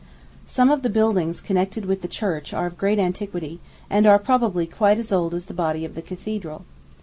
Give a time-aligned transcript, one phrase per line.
[0.47, 4.65] Some of the buildings connected with the church are of great antiquity, and are probably
[4.65, 6.65] quite as old as the body of the cathedral.